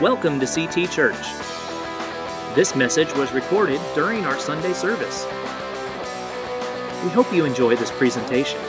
[0.00, 1.26] Welcome to CT Church.
[2.54, 5.24] This message was recorded during our Sunday service.
[7.02, 8.60] We hope you enjoy this presentation.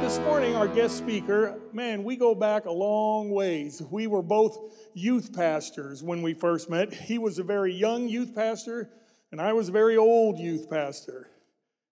[0.00, 3.82] This morning, our guest speaker, man, we go back a long ways.
[3.90, 4.56] We were both
[4.94, 6.94] youth pastors when we first met.
[6.94, 8.88] He was a very young youth pastor,
[9.32, 11.28] and I was a very old youth pastor.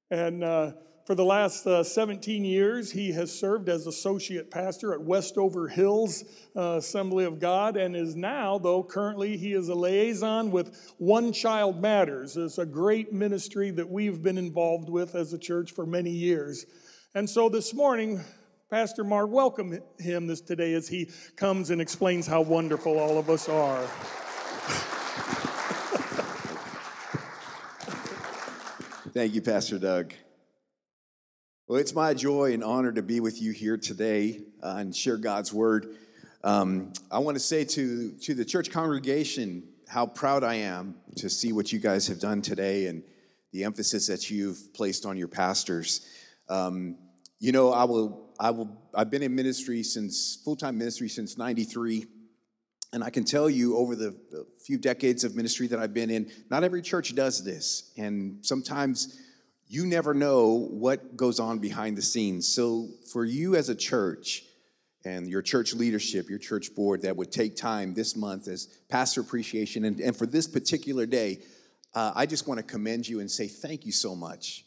[0.08, 0.72] And uh,
[1.08, 6.22] for the last uh, 17 years, he has served as associate pastor at Westover Hills
[6.54, 11.32] uh, Assembly of God and is now, though currently, he is a liaison with One
[11.32, 12.36] Child Matters.
[12.36, 16.66] It's a great ministry that we've been involved with as a church for many years.
[17.14, 18.20] And so this morning,
[18.68, 23.30] Pastor Mark, welcome him this today as he comes and explains how wonderful all of
[23.30, 23.82] us are.
[29.14, 30.12] Thank you, Pastor Doug.
[31.68, 35.18] Well, it's my joy and honor to be with you here today uh, and share
[35.18, 35.96] God's word.
[36.42, 41.28] Um, I want to say to, to the church congregation how proud I am to
[41.28, 43.02] see what you guys have done today and
[43.52, 46.08] the emphasis that you've placed on your pastors.
[46.48, 46.96] Um,
[47.38, 51.36] you know, I will, I will, I've been in ministry since full time ministry since
[51.36, 52.06] '93.
[52.94, 56.08] And I can tell you over the, the few decades of ministry that I've been
[56.08, 57.92] in, not every church does this.
[57.98, 59.20] And sometimes
[59.68, 62.48] you never know what goes on behind the scenes.
[62.48, 64.44] So, for you as a church
[65.04, 69.20] and your church leadership, your church board, that would take time this month as pastor
[69.20, 71.40] appreciation, and, and for this particular day,
[71.94, 74.64] uh, I just want to commend you and say thank you so much.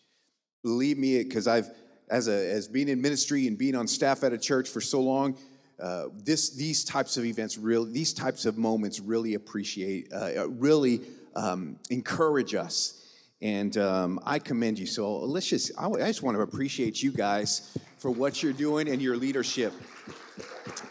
[0.63, 1.69] Believe me, because I've,
[2.09, 5.01] as, a, as being in ministry and being on staff at a church for so
[5.01, 5.37] long,
[5.79, 11.01] uh, this, these types of events, really, these types of moments really appreciate, uh, really
[11.35, 13.00] um, encourage us.
[13.41, 14.85] And um, I commend you.
[14.85, 18.87] So let's just, I, I just want to appreciate you guys for what you're doing
[18.87, 19.73] and your leadership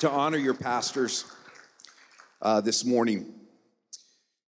[0.01, 1.25] to honor your pastors
[2.43, 3.33] uh, this morning.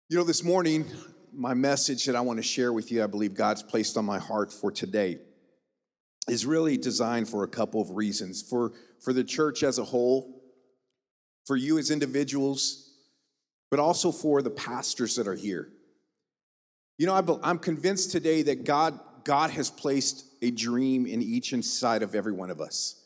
[0.09, 0.87] You know, this morning,
[1.33, 4.19] my message that I want to share with you, I believe God's placed on my
[4.19, 5.19] heart for today,
[6.29, 8.43] is really designed for a couple of reasons.
[8.43, 10.43] For for the church as a whole,
[11.47, 12.91] for you as individuals,
[13.71, 15.69] but also for the pastors that are here.
[16.99, 22.03] You know, I'm convinced today that God, God has placed a dream in each inside
[22.03, 23.01] of every one of us.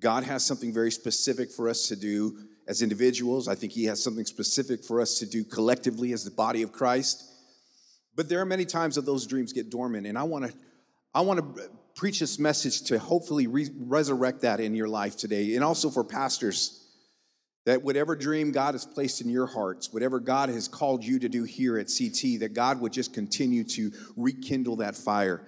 [0.00, 3.46] God has something very specific for us to do as individuals.
[3.46, 6.72] I think He has something specific for us to do collectively as the body of
[6.72, 7.30] Christ.
[8.14, 10.54] But there are many times that those dreams get dormant, and I want to,
[11.14, 15.54] I want to preach this message to hopefully re- resurrect that in your life today.
[15.54, 16.85] And also for pastors,
[17.66, 21.28] that whatever dream God has placed in your hearts, whatever God has called you to
[21.28, 25.42] do here at CT, that God would just continue to rekindle that fire.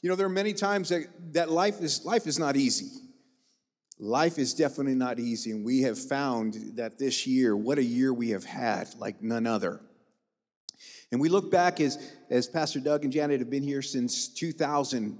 [0.00, 3.00] You know, there are many times that, that life is life is not easy.
[3.98, 8.12] Life is definitely not easy, and we have found that this year, what a year
[8.12, 9.80] we have had, like none other.
[11.12, 15.18] And we look back as, as Pastor Doug and Janet have been here since 2000,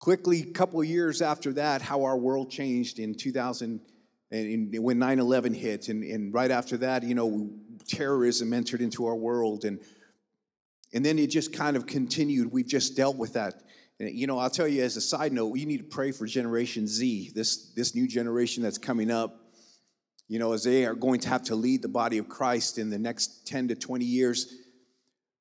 [0.00, 3.80] Quickly, a couple years after that, how our world changed in 2000
[4.30, 7.50] and when 9-11 hit and, and right after that you know
[7.86, 9.80] terrorism entered into our world and
[10.92, 12.50] and then it just kind of continued.
[12.50, 13.62] We've just dealt with that.
[13.98, 16.26] And, you know i'll tell you as a side note we need to pray for
[16.26, 19.52] generation z this this new generation that's coming up.
[20.26, 22.90] You know as they are going to have to lead the body of christ in
[22.90, 24.54] the next 10 to 20 years.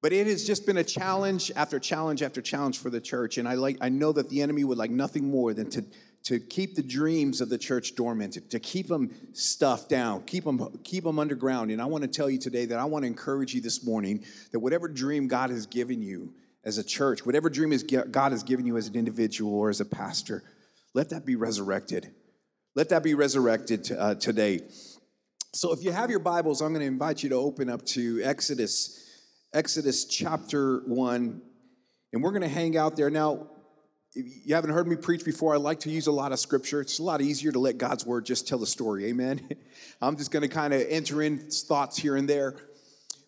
[0.01, 3.37] But it has just been a challenge after challenge after challenge for the church.
[3.37, 5.83] And I, like, I know that the enemy would like nothing more than to,
[6.23, 10.79] to keep the dreams of the church dormant, to keep them stuffed down, keep them,
[10.83, 11.71] keep them underground.
[11.71, 14.23] And I want to tell you today that I want to encourage you this morning
[14.51, 18.43] that whatever dream God has given you as a church, whatever dream is God has
[18.43, 20.43] given you as an individual or as a pastor,
[20.93, 22.11] let that be resurrected.
[22.75, 24.61] Let that be resurrected uh, today.
[25.53, 28.21] So if you have your Bibles, I'm going to invite you to open up to
[28.23, 29.05] Exodus
[29.51, 31.41] Exodus chapter 1,
[32.13, 33.09] and we're going to hang out there.
[33.09, 33.47] Now,
[34.15, 36.81] you haven't heard me preach before, I like to use a lot of scripture.
[36.81, 39.05] It's a lot easier to let God's word just tell the story.
[39.05, 39.47] Amen.
[40.01, 42.55] I'm just going to kind of enter in thoughts here and there.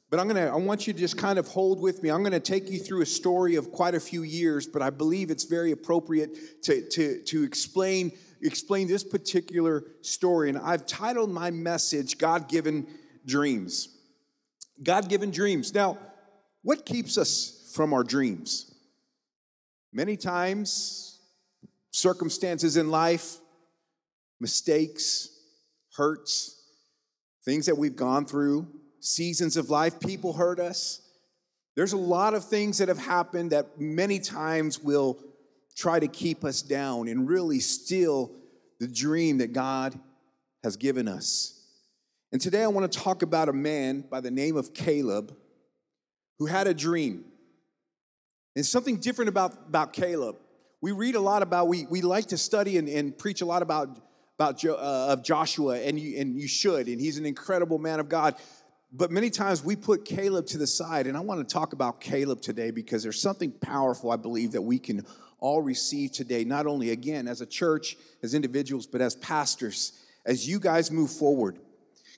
[0.10, 2.10] But I'm going to I want you to just kind of hold with me.
[2.10, 4.90] I'm going to take you through a story of quite a few years, but I
[4.90, 8.12] believe it's very appropriate to to to explain
[8.42, 10.50] explain this particular story.
[10.50, 12.88] And I've titled my message God-given
[13.26, 13.88] dreams.
[14.84, 15.74] God-given dreams.
[15.74, 15.98] Now,
[16.64, 18.71] what keeps us from our dreams?
[19.94, 21.20] Many times,
[21.92, 23.38] circumstances in life,
[24.40, 25.30] mistakes,
[25.96, 26.62] hurts,
[27.44, 28.68] things that we've gone through,
[29.00, 31.02] seasons of life, people hurt us.
[31.76, 35.20] There's a lot of things that have happened that many times will
[35.76, 38.32] try to keep us down and really steal
[38.80, 39.98] the dream that God
[40.64, 41.58] has given us.
[42.32, 45.36] And today I want to talk about a man by the name of Caleb
[46.40, 47.26] who had a dream.
[48.56, 50.36] And something different about, about Caleb.
[50.82, 53.62] We read a lot about, we, we like to study and, and preach a lot
[53.62, 54.00] about,
[54.38, 58.00] about jo, uh, of Joshua, and you, and you should, and he's an incredible man
[58.00, 58.36] of God.
[58.92, 62.02] But many times we put Caleb to the side, and I want to talk about
[62.02, 65.06] Caleb today because there's something powerful I believe that we can
[65.40, 69.94] all receive today, not only again as a church, as individuals, but as pastors,
[70.26, 71.58] as you guys move forward.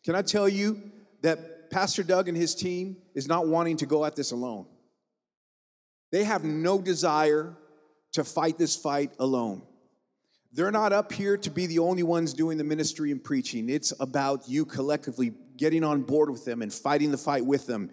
[0.04, 0.82] Can I tell you
[1.22, 4.66] that Pastor Doug and his team is not wanting to go at this alone?
[6.14, 7.56] They have no desire
[8.12, 9.64] to fight this fight alone.
[10.52, 13.68] They're not up here to be the only ones doing the ministry and preaching.
[13.68, 17.90] It's about you collectively getting on board with them and fighting the fight with them.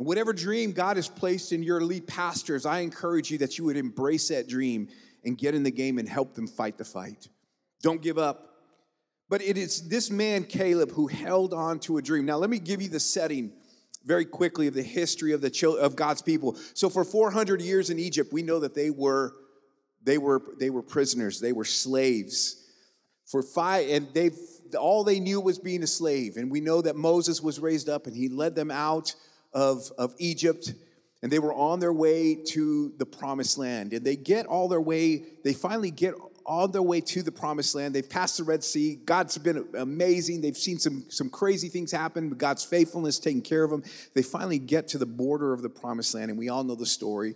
[0.00, 3.64] And whatever dream God has placed in your lead pastors, I encourage you that you
[3.66, 4.88] would embrace that dream
[5.24, 7.28] and get in the game and help them fight the fight.
[7.80, 8.54] Don't give up.
[9.28, 12.26] But it is this man, Caleb, who held on to a dream.
[12.26, 13.52] Now, let me give you the setting
[14.06, 16.56] very quickly of the history of the of God's people.
[16.74, 19.34] So for 400 years in Egypt, we know that they were
[20.02, 22.62] they were they were prisoners, they were slaves.
[23.26, 24.38] For five and they've
[24.78, 26.36] all they knew was being a slave.
[26.36, 29.14] And we know that Moses was raised up and he led them out
[29.52, 30.72] of, of Egypt
[31.22, 33.92] and they were on their way to the promised land.
[33.92, 36.14] And they get all their way, they finally get
[36.46, 37.94] on their way to the promised land.
[37.94, 38.94] They've passed the Red Sea.
[38.94, 40.40] God's been amazing.
[40.40, 43.82] They've seen some, some crazy things happen, but God's faithfulness taking care of them.
[44.14, 46.86] They finally get to the border of the promised land, and we all know the
[46.86, 47.34] story.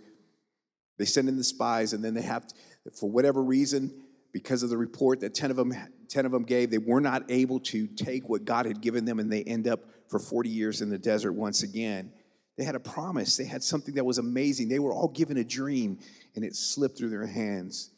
[0.97, 2.55] They send in the spies, and then they have, to,
[2.91, 3.91] for whatever reason,
[4.31, 5.73] because of the report that 10 of them
[6.07, 9.19] 10 of them gave they were not able to take what god had given them
[9.19, 12.11] and they end up for 40 years in the desert once again
[12.57, 15.43] they had a promise they had something that was amazing they were all given a
[15.43, 15.99] dream
[16.35, 17.90] and it slipped through their hands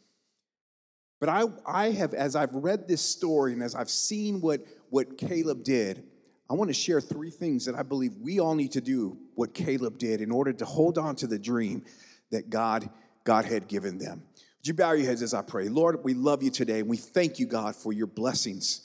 [1.24, 4.60] but I, I have, as I've read this story and as I've seen what,
[4.90, 6.04] what Caleb did,
[6.50, 9.54] I want to share three things that I believe we all need to do what
[9.54, 11.86] Caleb did in order to hold on to the dream
[12.32, 12.90] that God,
[13.24, 14.24] God had given them.
[14.60, 15.70] Would you bow your heads as I pray?
[15.70, 18.82] Lord, we love you today and we thank you, God, for your blessings.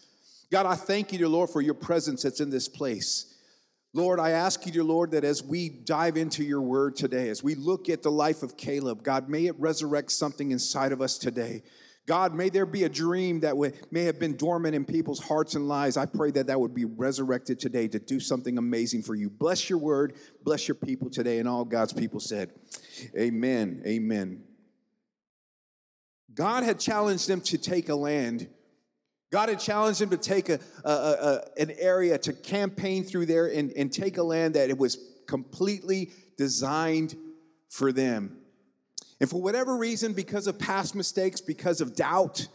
[0.53, 3.35] God, I thank you, dear Lord, for your presence that's in this place.
[3.95, 7.43] Lord, I ask you, dear Lord, that as we dive into your word today, as
[7.43, 11.19] we look at the life of Caleb, God, may it resurrect something inside of us
[11.19, 11.65] today.
[12.09, 13.55] God, may there be a dream that
[13.91, 15.99] may have been dormant in people's hearts and lives.
[15.99, 19.29] I pray that that would be resurrected today to do something amazing for you.
[19.29, 21.39] Bless your word, bless your people today.
[21.39, 22.51] And all God's people said,
[23.15, 23.83] Amen.
[23.87, 24.43] Amen.
[26.33, 28.49] God had challenged them to take a land.
[29.31, 33.49] God had challenged them to take a, a, a an area to campaign through there
[33.49, 34.97] and, and take a land that it was
[35.27, 37.17] completely designed
[37.69, 38.38] for them.
[39.21, 42.47] And for whatever reason, because of past mistakes, because of doubt,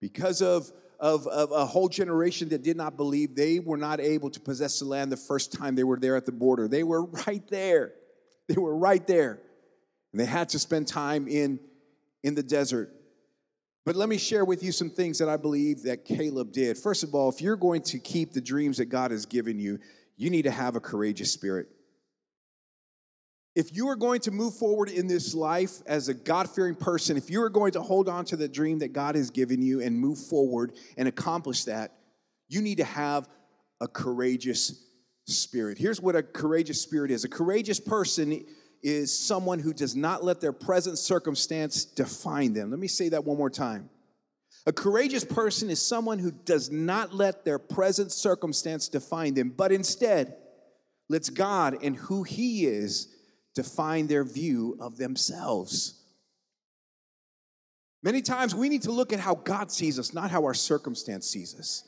[0.00, 0.70] because of,
[1.00, 4.78] of, of, a whole generation that did not believe, they were not able to possess
[4.78, 6.68] the land the first time they were there at the border.
[6.68, 7.92] They were right there.
[8.48, 9.40] They were right there.
[10.12, 11.60] And they had to spend time in,
[12.22, 12.94] in the desert.
[13.84, 16.76] But let me share with you some things that I believe that Caleb did.
[16.76, 19.78] First of all, if you're going to keep the dreams that God has given you,
[20.16, 21.68] you need to have a courageous spirit.
[23.58, 27.16] If you are going to move forward in this life as a God fearing person,
[27.16, 29.80] if you are going to hold on to the dream that God has given you
[29.80, 31.92] and move forward and accomplish that,
[32.46, 33.28] you need to have
[33.80, 34.80] a courageous
[35.26, 35.76] spirit.
[35.76, 38.44] Here's what a courageous spirit is a courageous person
[38.84, 42.70] is someone who does not let their present circumstance define them.
[42.70, 43.90] Let me say that one more time.
[44.66, 49.72] A courageous person is someone who does not let their present circumstance define them, but
[49.72, 50.36] instead
[51.08, 53.16] lets God and who He is
[53.58, 56.00] define their view of themselves.
[58.04, 61.28] Many times we need to look at how God sees us, not how our circumstance
[61.28, 61.82] sees us.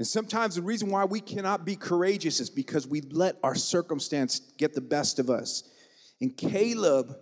[0.00, 4.40] And sometimes the reason why we cannot be courageous is because we let our circumstance
[4.58, 5.62] get the best of us.
[6.20, 7.14] And Caleb,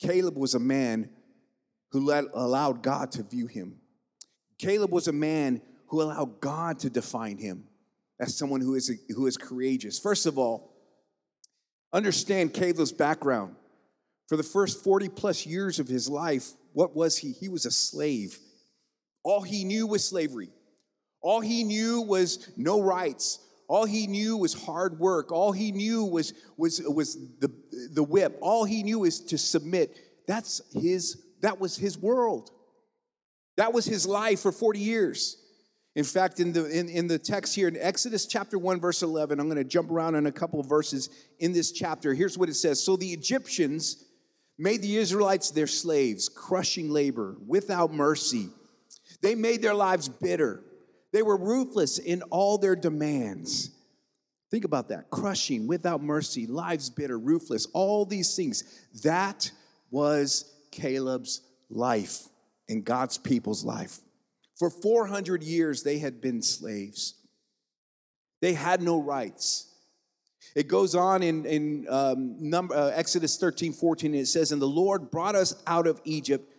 [0.00, 1.10] Caleb was a man
[1.90, 3.80] who let, allowed God to view him.
[4.56, 7.64] Caleb was a man who allowed God to define him
[8.20, 9.98] as someone who is, who is courageous.
[9.98, 10.65] First of all,
[11.92, 13.56] Understand Caleb's background.
[14.28, 17.32] For the first 40 plus years of his life, what was he?
[17.32, 18.38] He was a slave.
[19.22, 20.50] All he knew was slavery.
[21.22, 23.38] All he knew was no rights.
[23.68, 25.32] All he knew was hard work.
[25.32, 27.52] All he knew was, was, was the,
[27.92, 28.38] the whip.
[28.40, 29.96] All he knew is to submit.
[30.28, 32.50] That's his, that was his world.
[33.56, 35.36] That was his life for 40 years.
[35.96, 39.40] In fact, in the, in, in the text here in Exodus chapter 1, verse 11,
[39.40, 42.12] I'm going to jump around on a couple verses in this chapter.
[42.12, 44.04] Here's what it says So the Egyptians
[44.58, 48.50] made the Israelites their slaves, crushing labor without mercy.
[49.22, 50.62] They made their lives bitter.
[51.12, 53.70] They were ruthless in all their demands.
[54.50, 58.64] Think about that crushing without mercy, lives bitter, ruthless, all these things.
[59.02, 59.50] That
[59.90, 62.28] was Caleb's life
[62.68, 64.00] and God's people's life.
[64.58, 67.14] For 400 years, they had been slaves,
[68.40, 69.72] they had no rights.
[70.54, 74.62] It goes on in, in um, number, uh, Exodus 13, 14, and it says, And
[74.62, 76.50] the Lord brought us out of Egypt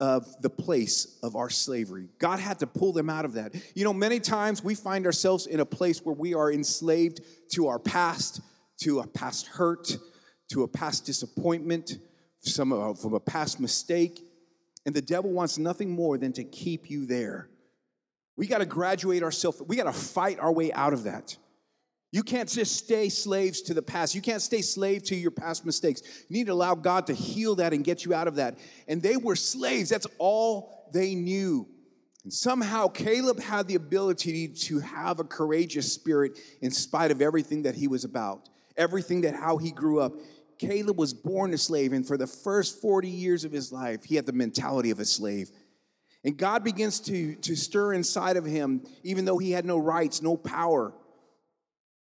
[0.00, 2.08] of the place of our slavery.
[2.18, 3.54] God had to pull them out of that.
[3.74, 7.20] You know, many times we find ourselves in a place where we are enslaved
[7.52, 8.40] to our past,
[8.82, 9.96] to a past hurt,
[10.52, 11.98] to a past disappointment,
[12.40, 14.22] some from a past mistake,
[14.88, 17.50] and the devil wants nothing more than to keep you there.
[18.38, 19.60] We got to graduate ourselves.
[19.66, 21.36] We got to fight our way out of that.
[22.10, 24.14] You can't just stay slaves to the past.
[24.14, 26.00] You can't stay slave to your past mistakes.
[26.30, 28.58] You need to allow God to heal that and get you out of that.
[28.88, 29.90] And they were slaves.
[29.90, 31.68] That's all they knew.
[32.24, 37.64] And somehow Caleb had the ability to have a courageous spirit in spite of everything
[37.64, 40.14] that he was about, everything that how he grew up.
[40.58, 44.16] Caleb was born a slave, and for the first 40 years of his life, he
[44.16, 45.50] had the mentality of a slave.
[46.24, 50.20] And God begins to, to stir inside of him, even though he had no rights,
[50.20, 50.92] no power.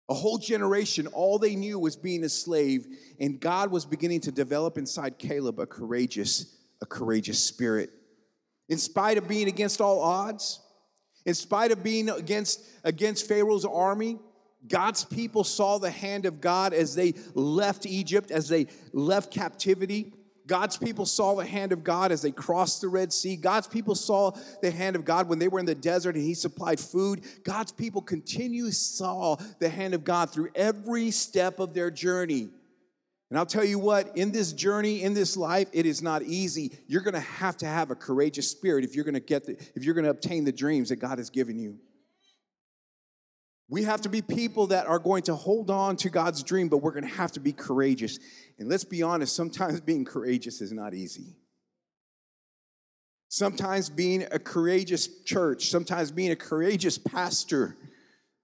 [0.07, 2.85] A whole generation, all they knew was being a slave,
[3.19, 7.89] and God was beginning to develop inside Caleb a courageous, a courageous spirit.
[8.69, 10.59] In spite of being against all odds,
[11.25, 14.19] in spite of being against, against Pharaoh's army,
[14.67, 20.13] God's people saw the hand of God as they left Egypt, as they left captivity.
[20.48, 23.36] God's people saw the hand of God as they crossed the Red Sea.
[23.36, 24.31] God's people saw
[24.62, 27.22] the hand of God when they were in the desert and He supplied food.
[27.43, 32.50] God's people continually saw the hand of God through every step of their journey.
[33.31, 36.77] And I'll tell you what, in this journey, in this life, it is not easy.
[36.88, 39.95] You're gonna have to have a courageous spirit if you're gonna get the, if you're
[39.95, 41.79] gonna obtain the dreams that God has given you.
[43.67, 46.77] We have to be people that are going to hold on to God's dream, but
[46.77, 48.19] we're going to have to be courageous.
[48.60, 51.36] And let's be honest, sometimes being courageous is not easy.
[53.27, 57.75] Sometimes being a courageous church, sometimes being a courageous pastor.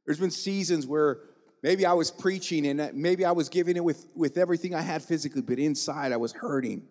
[0.05, 1.19] There's been seasons where
[1.61, 5.03] maybe I was preaching and maybe I was giving it with, with everything I had
[5.03, 6.87] physically, but inside I was hurting.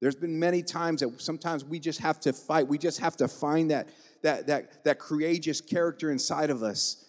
[0.00, 2.68] There's been many times that sometimes we just have to fight.
[2.68, 3.88] We just have to find that,
[4.22, 7.04] that, that, that courageous character inside of us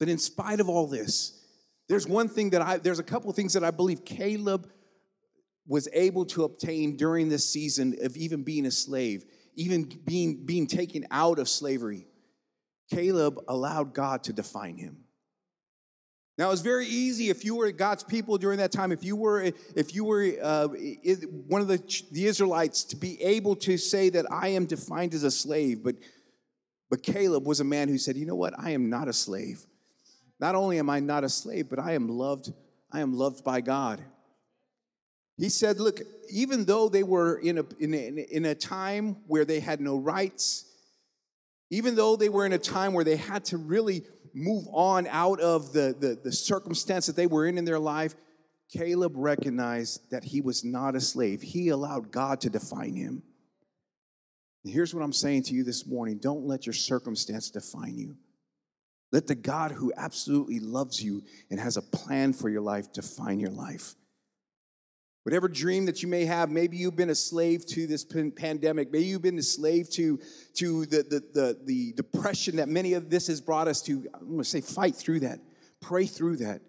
[0.00, 1.40] but in spite of all this,
[1.88, 4.68] there's one thing that I, there's a couple things that I believe Caleb
[5.66, 10.66] was able to obtain during this season of even being a slave, even being, being
[10.66, 12.06] taken out of slavery.
[12.90, 15.04] Caleb allowed God to define him.
[16.38, 18.92] Now it was very easy if you were God's people during that time.
[18.92, 20.68] If you were, if you were uh,
[21.46, 25.22] one of the, the Israelites, to be able to say that I am defined as
[25.22, 25.84] a slave.
[25.84, 25.96] But,
[26.88, 28.54] but Caleb was a man who said, "You know what?
[28.58, 29.66] I am not a slave.
[30.40, 32.52] Not only am I not a slave, but I am loved.
[32.90, 34.00] I am loved by God.
[35.36, 39.44] He said, Look, even though they were in a, in a, in a time where
[39.44, 40.64] they had no rights,
[41.70, 44.02] even though they were in a time where they had to really
[44.34, 48.14] move on out of the, the, the circumstance that they were in in their life,
[48.72, 51.42] Caleb recognized that he was not a slave.
[51.42, 53.22] He allowed God to define him.
[54.64, 58.16] And here's what I'm saying to you this morning don't let your circumstance define you.
[59.12, 63.40] Let the God who absolutely loves you and has a plan for your life define
[63.40, 63.94] your life.
[65.24, 68.90] Whatever dream that you may have, maybe you've been a slave to this pandemic.
[68.90, 70.18] Maybe you've been a slave to,
[70.54, 74.08] to the, the, the, the depression that many of this has brought us to.
[74.14, 75.40] I'm going to say, fight through that.
[75.80, 76.62] Pray through that.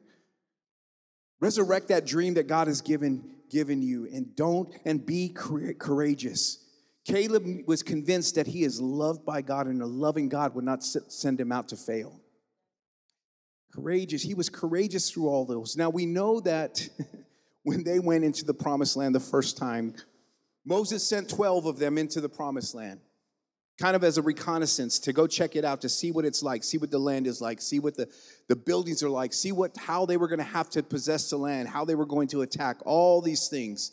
[1.39, 6.60] Resurrect that dream that God has given, given you and don't, and be courageous.
[7.05, 10.83] Caleb was convinced that he is loved by God and a loving God would not
[10.83, 12.21] send him out to fail.
[13.74, 14.22] Courageous.
[14.22, 15.78] He was courageous through all those.
[15.78, 16.88] Now we know that
[17.63, 19.94] when they went into the promised land the first time,
[20.66, 23.00] Moses sent 12 of them into the promised land,
[23.80, 26.63] kind of as a reconnaissance to go check it out, to see what it's like,
[26.63, 28.08] see what the land is like, see what the,
[28.48, 31.38] the buildings are like, see what how they were going to have to possess the
[31.38, 33.92] land, how they were going to attack, all these things.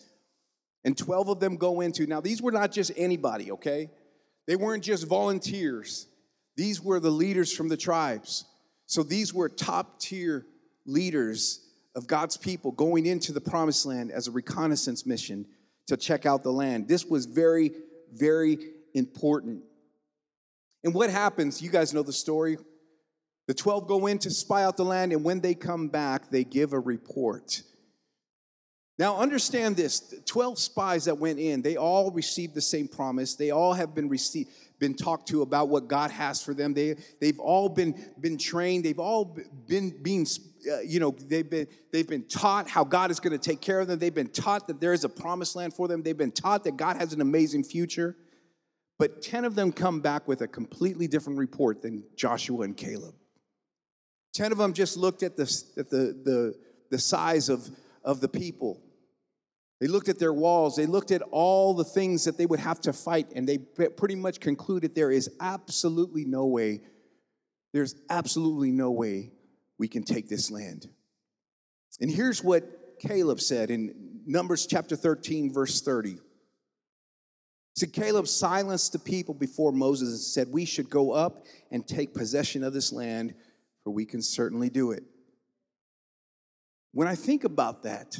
[0.84, 3.90] And 12 of them go into, now these were not just anybody, okay?
[4.46, 6.06] They weren't just volunteers.
[6.56, 8.44] These were the leaders from the tribes.
[8.88, 10.46] So these were top tier
[10.86, 11.60] leaders
[11.94, 15.46] of God's people going into the promised land as a reconnaissance mission
[15.88, 16.88] to check out the land.
[16.88, 17.70] This was very,
[18.12, 18.58] very
[18.94, 19.62] important.
[20.82, 21.60] And what happens?
[21.60, 22.56] You guys know the story.
[23.46, 26.44] The 12 go in to spy out the land, and when they come back, they
[26.44, 27.62] give a report.
[28.98, 33.34] Now, understand this 12 spies that went in, they all received the same promise.
[33.34, 36.74] They all have been received, been talked to about what God has for them.
[36.74, 38.84] They, they've all been, been trained.
[38.84, 39.24] They've all
[39.66, 40.26] been being,
[40.70, 43.80] uh, you know, they've been, they've been taught how God is going to take care
[43.80, 43.98] of them.
[43.98, 46.02] They've been taught that there is a promised land for them.
[46.02, 48.16] They've been taught that God has an amazing future.
[48.98, 53.14] But 10 of them come back with a completely different report than Joshua and Caleb.
[54.34, 56.54] 10 of them just looked at the, at the, the,
[56.90, 57.68] the size of,
[58.04, 58.80] of the people
[59.80, 62.80] they looked at their walls, they looked at all the things that they would have
[62.82, 66.80] to fight, and they pretty much concluded there is absolutely no way,
[67.72, 69.30] there's absolutely no way
[69.78, 70.88] we can take this land.
[72.00, 76.10] And here's what Caleb said in Numbers chapter 13, verse 30.
[76.10, 76.18] He
[77.76, 82.14] said, Caleb silenced the people before Moses and said, We should go up and take
[82.14, 83.34] possession of this land,
[83.84, 85.04] for we can certainly do it.
[86.92, 88.18] When I think about that,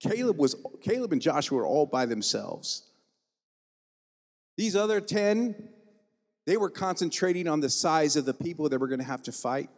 [0.00, 2.86] Caleb was Caleb and Joshua were all by themselves.
[4.56, 5.68] These other 10,
[6.46, 9.32] they were concentrating on the size of the people that were going to have to
[9.32, 9.70] fight.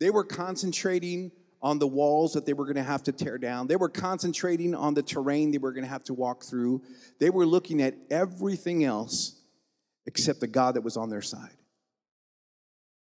[0.00, 3.66] They were concentrating on the walls that they were going to have to tear down.
[3.66, 6.82] They were concentrating on the terrain they were going to have to walk through.
[7.18, 9.40] They were looking at everything else
[10.06, 11.56] except the God that was on their side.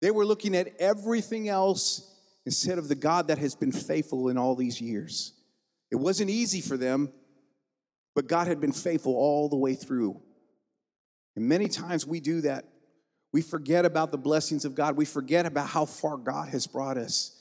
[0.01, 2.12] They were looking at everything else
[2.46, 5.34] instead of the God that has been faithful in all these years.
[5.91, 7.12] It wasn't easy for them,
[8.15, 10.22] but God had been faithful all the way through.
[11.36, 12.65] And many times we do that.
[13.32, 14.98] We forget about the blessings of God.
[14.98, 17.34] We forget about how far God has brought us.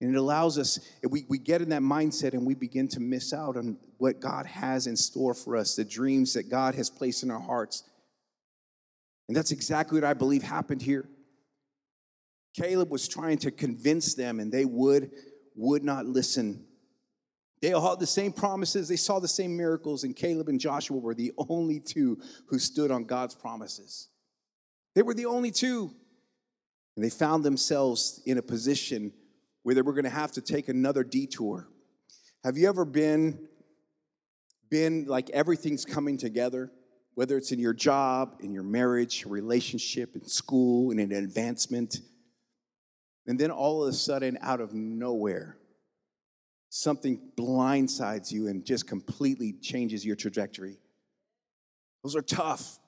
[0.00, 3.32] And it allows us, we, we get in that mindset and we begin to miss
[3.32, 7.24] out on what God has in store for us, the dreams that God has placed
[7.24, 7.82] in our hearts.
[9.26, 11.08] And that's exactly what I believe happened here.
[12.54, 15.10] Caleb was trying to convince them, and they would,
[15.54, 16.64] would not listen.
[17.60, 20.98] They all had the same promises, they saw the same miracles, and Caleb and Joshua
[20.98, 24.08] were the only two who stood on God's promises.
[24.94, 25.92] They were the only two.
[26.96, 29.12] And they found themselves in a position
[29.62, 31.68] where they were going to have to take another detour.
[32.42, 33.48] Have you ever been
[34.70, 36.70] been like everything's coming together,
[37.14, 42.00] whether it's in your job, in your marriage, relationship, in school, in an advancement,
[43.26, 45.57] and then all of a sudden out of nowhere,
[46.70, 50.76] something blindsides you and just completely changes your trajectory.
[52.02, 52.78] Those are tough.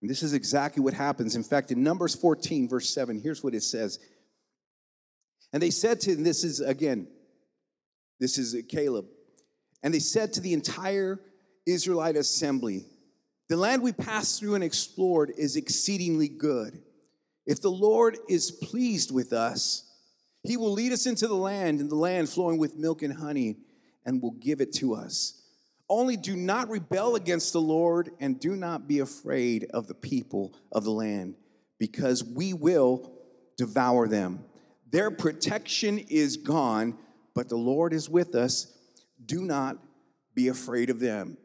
[0.00, 1.36] And this is exactly what happens.
[1.36, 3.98] In fact, in Numbers 14, verse 7, here's what it says.
[5.52, 7.06] And they said to, and this is again,
[8.18, 9.06] this is Caleb,
[9.82, 11.20] and they said to the entire
[11.66, 12.86] Israelite assembly,
[13.48, 16.80] The land we passed through and explored is exceedingly good.
[17.46, 19.91] If the Lord is pleased with us,
[20.42, 23.56] he will lead us into the land, and the land flowing with milk and honey,
[24.04, 25.40] and will give it to us.
[25.88, 30.54] Only do not rebel against the Lord, and do not be afraid of the people
[30.72, 31.36] of the land,
[31.78, 33.12] because we will
[33.56, 34.44] devour them.
[34.90, 36.98] Their protection is gone,
[37.34, 38.66] but the Lord is with us.
[39.24, 39.78] Do not
[40.34, 41.36] be afraid of them.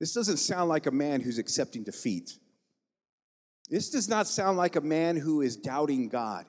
[0.00, 2.38] This doesn't sound like a man who's accepting defeat.
[3.70, 6.46] This does not sound like a man who is doubting God.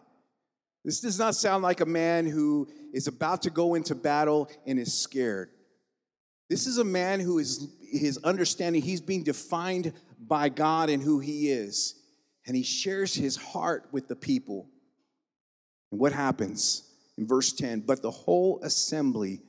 [0.85, 4.77] This does not sound like a man who is about to go into battle and
[4.77, 5.49] is scared.
[6.47, 11.19] This is a man who is his understanding, he's being defined by God and who
[11.19, 11.95] he is.
[12.45, 14.69] And he shares his heart with the people.
[15.91, 16.83] And what happens
[17.17, 17.79] in verse 10?
[17.79, 19.41] But the whole assembly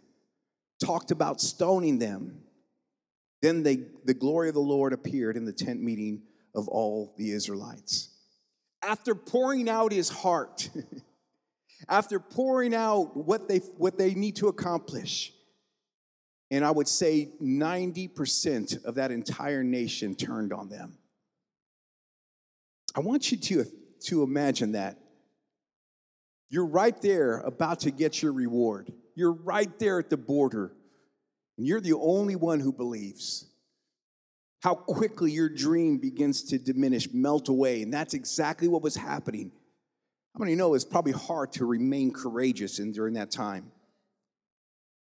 [0.83, 2.40] talked about stoning them.
[3.42, 6.22] Then they, the glory of the Lord appeared in the tent meeting
[6.55, 8.09] of all the Israelites.
[8.83, 10.70] After pouring out his heart,
[11.89, 15.33] after pouring out what they, what they need to accomplish.
[16.51, 20.99] And I would say 90% of that entire nation turned on them.
[22.95, 23.67] I want you to,
[24.05, 24.99] to imagine that.
[26.49, 28.93] You're right there about to get your reward.
[29.15, 30.73] You're right there at the border,
[31.59, 33.47] and you're the only one who believes.
[34.62, 37.83] How quickly your dream begins to diminish, melt away.
[37.83, 39.53] And that's exactly what was happening
[40.37, 43.72] how many know it's probably hard to remain courageous in, during that time?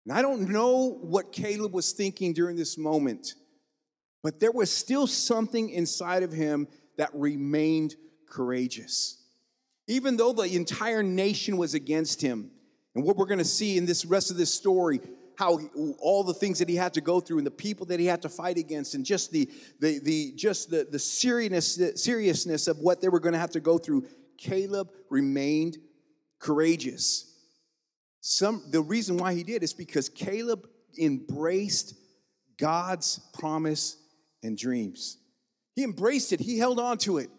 [0.08, 3.36] And I don't know what Caleb was thinking during this moment,
[4.24, 7.96] but there was still something inside of him that remained
[8.28, 9.24] courageous.
[9.88, 12.50] Even though the entire nation was against him,
[12.96, 15.00] and what we're to see in this rest of this story,
[15.36, 15.68] how he,
[16.00, 18.22] all the things that he had to go through and the people that he had
[18.24, 22.80] to fight against and just the, the, the just the, the seriousness, the seriousness of
[22.80, 24.06] what they were going to have to go through
[24.40, 25.78] Caleb remained
[26.40, 27.26] courageous.
[28.22, 30.68] Some, the reason why he did is because Caleb
[31.00, 31.94] embraced
[32.58, 33.98] God's promise
[34.42, 35.18] and dreams.
[35.76, 37.30] He embraced it, he held on to it.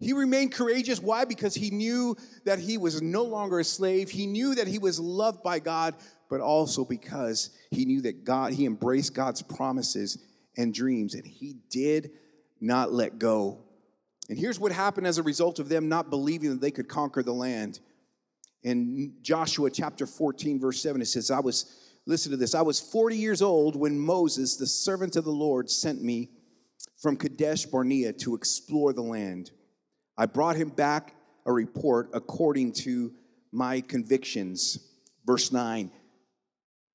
[0.00, 1.00] He remained courageous.
[1.00, 1.24] Why?
[1.24, 4.10] Because he knew that he was no longer a slave.
[4.10, 5.96] He knew that he was loved by God,
[6.30, 10.18] but also because he knew that God, he embraced God's promises
[10.56, 12.12] and dreams, and he did
[12.60, 13.64] not let go.
[14.28, 17.22] And here's what happened as a result of them not believing that they could conquer
[17.22, 17.80] the land.
[18.62, 21.66] In Joshua chapter 14, verse 7, it says, I was,
[22.06, 25.70] listen to this, I was 40 years old when Moses, the servant of the Lord,
[25.70, 26.30] sent me
[26.96, 29.52] from Kadesh Barnea to explore the land.
[30.16, 31.14] I brought him back
[31.46, 33.12] a report according to
[33.52, 34.78] my convictions.
[35.24, 35.90] Verse 9.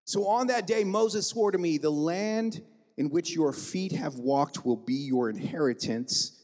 [0.05, 2.61] So on that day, Moses swore to me, The land
[2.97, 6.42] in which your feet have walked will be your inheritance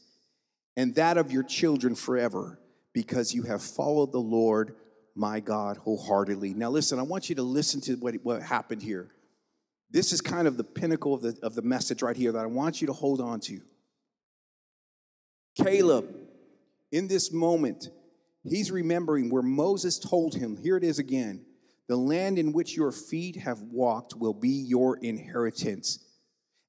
[0.80, 2.58] and that of your children forever,
[2.94, 4.74] because you have followed the Lord
[5.14, 6.54] my God wholeheartedly.
[6.54, 9.10] Now, listen, I want you to listen to what, what happened here.
[9.90, 12.46] This is kind of the pinnacle of the, of the message right here that I
[12.46, 13.60] want you to hold on to.
[15.62, 16.16] Caleb
[16.90, 17.90] in this moment,
[18.42, 21.44] he's remembering where Moses told him, here it is again,
[21.88, 25.98] the land in which your feet have walked will be your inheritance,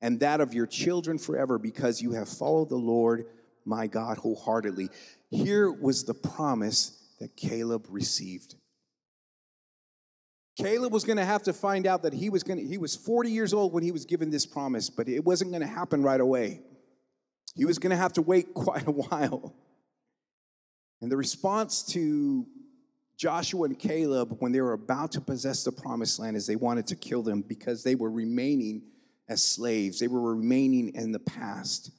[0.02, 3.28] and that of your children forever, because you have followed the Lord
[3.66, 4.90] my God wholeheartedly.
[5.30, 8.56] Here was the promise that Caleb received.
[10.58, 12.96] Caleb was going to have to find out that he was going to, he was
[12.96, 16.04] 40 years old when he was given this promise, but it wasn't going to happen
[16.04, 16.62] right away.
[17.56, 19.56] He was going to have to wait quite a while.
[21.02, 22.46] And the response to
[23.18, 26.88] Joshua and Caleb when they were about to possess the promised land is they wanted
[26.88, 28.84] to kill them because they were remaining
[29.30, 30.00] as slaves.
[30.00, 31.92] They were remaining in the past.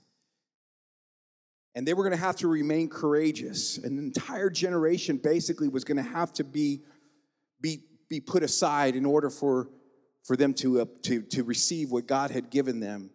[1.75, 3.79] And they were going to have to remain courageous.
[3.79, 6.83] An entire generation basically was going to have to be,
[7.61, 9.71] be, be put aside in order for,
[10.25, 13.11] for them to, uh, to, to receive what God had given them.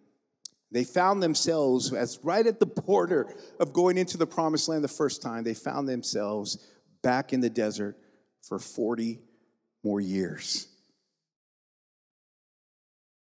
[0.72, 4.90] They found themselves as right at the border of going into the promised land the
[4.90, 6.58] first time, they found themselves
[7.02, 7.98] back in the desert
[8.42, 9.22] for 40
[9.84, 10.68] more years.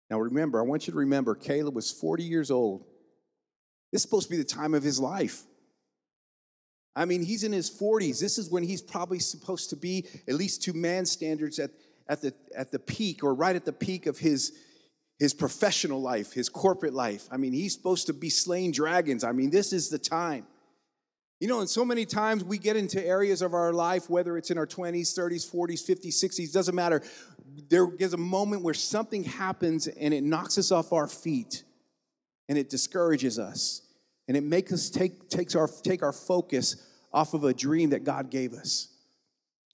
[0.09, 2.85] Now remember, I want you to remember Caleb was 40 years old.
[3.91, 5.43] This is supposed to be the time of his life.
[6.95, 8.19] I mean, he's in his 40s.
[8.19, 11.71] This is when he's probably supposed to be, at least to man's standards, at,
[12.07, 14.53] at, the, at the peak or right at the peak of his,
[15.17, 17.27] his professional life, his corporate life.
[17.31, 19.23] I mean, he's supposed to be slaying dragons.
[19.23, 20.45] I mean, this is the time.
[21.39, 24.51] You know, and so many times we get into areas of our life, whether it's
[24.51, 27.01] in our 20s, 30s, 40s, 50s, 60s, doesn't matter.
[27.69, 31.63] There is a moment where something happens and it knocks us off our feet
[32.49, 33.83] and it discourages us
[34.27, 36.75] and it makes us take, takes our, take our focus
[37.13, 38.89] off of a dream that God gave us.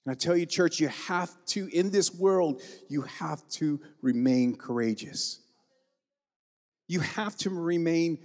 [0.06, 4.56] And I tell you, church, you have to, in this world, you have to remain
[4.56, 5.40] courageous.
[6.88, 8.20] You have to remain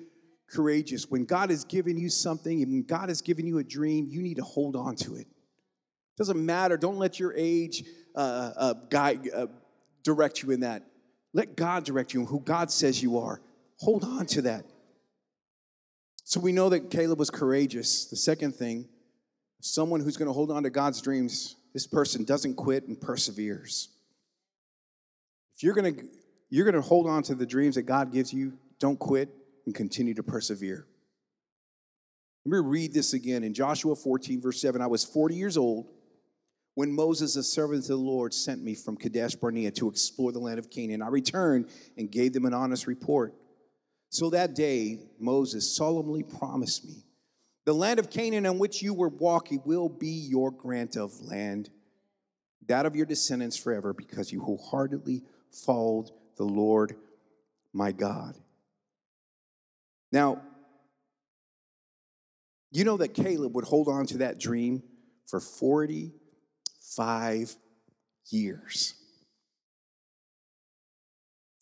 [0.51, 1.09] courageous.
[1.09, 4.21] When God has given you something and when God has given you a dream, you
[4.21, 5.27] need to hold on to it.
[6.19, 6.77] Doesn't matter.
[6.77, 7.85] Don't let your age
[8.15, 9.47] uh, uh, guide, uh,
[10.03, 10.85] direct you in that.
[11.33, 13.41] Let God direct you in who God says you are.
[13.81, 14.65] Hold on to that.
[16.25, 18.07] So we know that Caleb was courageous.
[18.07, 18.89] The second thing,
[19.61, 23.89] someone who's going to hold on to God's dreams this person doesn't quit and perseveres.
[25.55, 26.05] If you're going to
[26.53, 29.29] you're going to hold on to the dreams that God gives you, don't quit
[29.67, 30.85] and continue to persevere.
[32.45, 34.81] Let me read this again in Joshua 14, verse 7.
[34.81, 35.87] I was 40 years old
[36.75, 40.41] when Moses, the servant of the Lord, sent me from Kadesh Barnea to explore the
[40.41, 41.03] land of Canaan.
[41.03, 43.35] I returned and gave them an honest report.
[44.11, 47.05] So that day, Moses solemnly promised me
[47.65, 51.71] the land of Canaan on which you were walking will be your grant of land,
[52.67, 56.97] that of your descendants forever, because you wholeheartedly followed the Lord
[57.73, 58.35] my God.
[60.11, 60.43] Now,
[62.73, 64.83] you know that Caleb would hold on to that dream
[65.27, 67.55] for 45
[68.31, 68.95] years.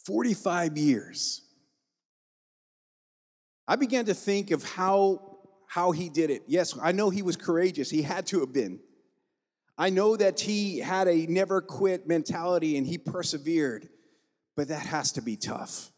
[0.06, 1.42] 45 years.
[3.68, 6.44] I began to think of how how he did it.
[6.46, 7.90] Yes, I know he was courageous.
[7.90, 8.80] He had to have been.
[9.76, 13.88] I know that he had a never quit mentality and he persevered,
[14.56, 15.92] but that has to be tough.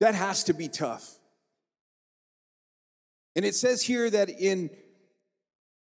[0.00, 1.18] That has to be tough.
[3.36, 4.70] And it says here that in,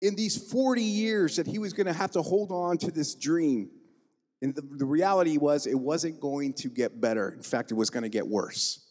[0.02, 3.16] in these 40 years that he was going to have to hold on to this
[3.16, 3.72] dream.
[4.42, 7.32] And the, the reality was it wasn't going to get better.
[7.32, 8.83] In fact, it was going to get worse.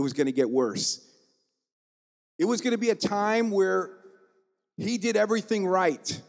[0.00, 1.06] It was going to get worse.
[2.38, 3.98] It was going to be a time where
[4.78, 6.22] he did everything right.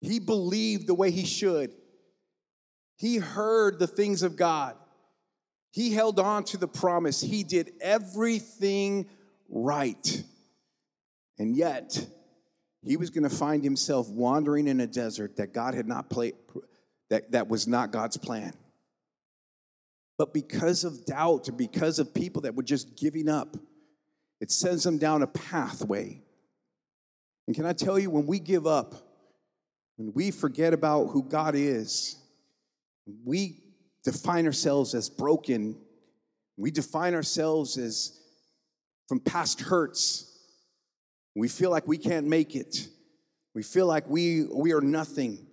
[0.00, 1.74] He believed the way he should.
[2.96, 4.76] He heard the things of God.
[5.72, 7.20] He held on to the promise.
[7.20, 9.10] He did everything
[9.50, 10.24] right.
[11.38, 12.02] And yet,
[12.82, 16.32] he was going to find himself wandering in a desert that God had not played,
[17.10, 18.54] that, that was not God's plan.
[20.18, 23.56] But because of doubt, because of people that were just giving up,
[24.40, 26.20] it sends them down a pathway.
[27.46, 28.94] And can I tell you, when we give up,
[29.96, 32.16] when we forget about who God is,
[33.24, 33.62] we
[34.04, 35.76] define ourselves as broken,
[36.56, 38.20] we define ourselves as
[39.08, 40.24] from past hurts,
[41.34, 42.88] we feel like we can't make it,
[43.54, 45.47] we feel like we, we are nothing.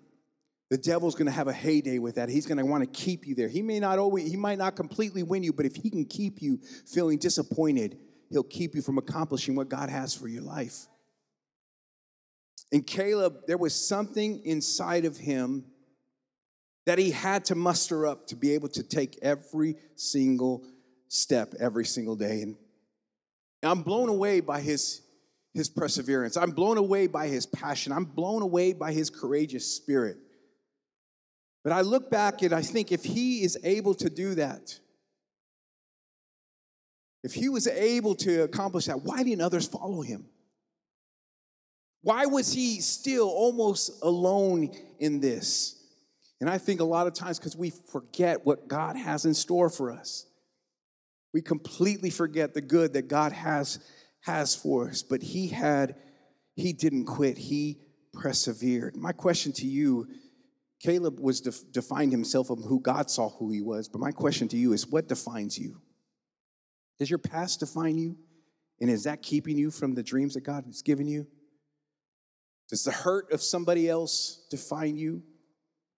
[0.76, 2.28] The devil's going to have a heyday with that.
[2.28, 3.48] He's going to want to keep you there.
[3.48, 6.42] He may not always, he might not completely win you, but if he can keep
[6.42, 7.98] you feeling disappointed,
[8.30, 10.88] he'll keep you from accomplishing what God has for your life.
[12.74, 15.64] And Caleb, there was something inside of him
[16.86, 20.66] that he had to muster up to be able to take every single
[21.08, 22.42] step every single day.
[22.42, 22.58] And
[23.64, 25.04] I'm blown away by his,
[25.54, 26.36] his perseverance.
[26.36, 27.94] I'm blown away by his passion.
[27.94, 30.18] I'm blown away by his courageous spirit.
[31.66, 34.80] But I look back and I think if he is able to do that,
[37.24, 40.28] if he was able to accomplish that, why didn't others follow him?
[42.04, 45.76] Why was he still almost alone in this?
[46.40, 49.72] And I think a lot of times because we forget what God has in store
[49.72, 50.28] for us.
[51.34, 53.80] We completely forget the good that God has
[54.22, 55.02] has for us.
[55.02, 55.96] But he had,
[56.56, 57.40] he didn't quit.
[57.40, 57.80] He
[58.14, 58.96] persevered.
[58.96, 60.08] My question to you
[60.86, 63.90] Caleb was def- defined himself of who God saw who he was.
[63.90, 65.82] But my question to you is what defines you?
[67.00, 68.18] Does your past define you?
[68.80, 71.26] And is that keeping you from the dreams that God has given you?
[72.70, 75.24] Does the hurt of somebody else define you?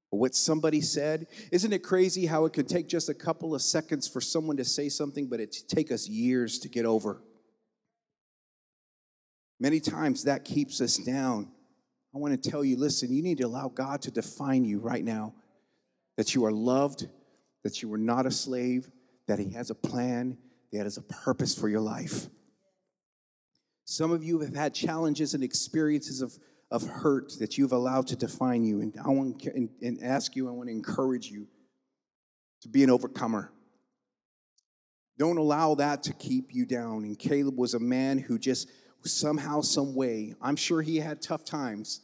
[0.09, 1.27] Or what somebody said?
[1.51, 4.63] Isn't it crazy how it could take just a couple of seconds for someone to
[4.63, 7.21] say something, but it take us years to get over?
[9.59, 11.51] Many times that keeps us down.
[12.17, 15.03] I want to tell you listen, you need to allow God to define you right
[15.03, 15.35] now
[16.15, 17.07] that you are loved,
[17.63, 18.89] that you are not a slave,
[19.27, 20.35] that He has a plan,
[20.71, 22.25] that has a purpose for your life.
[23.85, 26.33] Some of you have had challenges and experiences of,
[26.71, 28.81] of hurt that you've allowed to define you.
[28.81, 31.47] And I want to and, and ask you, I want to encourage you
[32.63, 33.51] to be an overcomer.
[35.19, 37.03] Don't allow that to keep you down.
[37.03, 38.71] And Caleb was a man who just
[39.03, 42.01] somehow, some way, I'm sure he had tough times.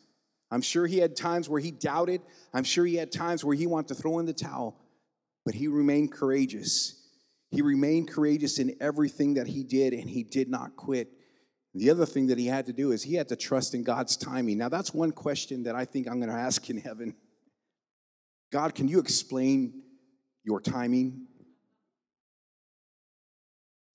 [0.54, 2.22] I'm sure he had times where he doubted.
[2.54, 4.78] I'm sure he had times where he wanted to throw in the towel,
[5.46, 6.94] but he remained courageous.
[7.50, 11.10] He remained courageous in everything that he did, and he did not quit.
[11.74, 14.16] The other thing that he had to do is he had to trust in God's
[14.16, 14.60] timing.
[14.60, 17.16] Now, that's one question that I think I'm going to ask in heaven.
[18.52, 19.82] God, can you explain
[20.44, 21.26] your timing?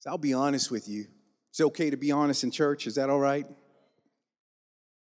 [0.01, 1.07] So I'll be honest with you.
[1.51, 2.89] It's okay to be honest in church.
[2.89, 3.47] Is that all right?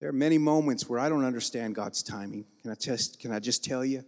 [0.04, 2.44] There are many moments where I don't understand God's timing.
[2.60, 4.04] Can I, test, can I just tell you?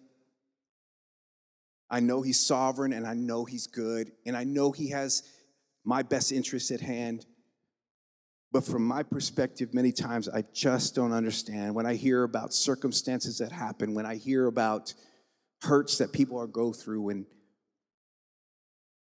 [1.88, 5.22] I know He's sovereign and I know He's good and I know He has
[5.86, 7.24] my best interests at hand.
[8.52, 11.74] But from my perspective, many times I just don't understand.
[11.74, 14.92] When I hear about circumstances that happen, when I hear about
[15.62, 17.24] hurts that people are go through, and